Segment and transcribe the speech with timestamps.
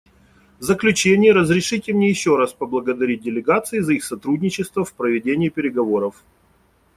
[0.57, 6.23] В заключение разрешите мне еще раз поблагодарить делегации за их сотрудничество в проведении переговоров.